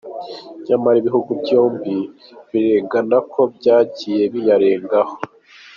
Nyamara 0.67 0.95
ibihugu 1.01 1.29
byombi 1.41 1.95
biregana 2.49 3.17
ko 3.31 3.41
byagiye 3.55 4.23
biyarengaho. 4.33 5.15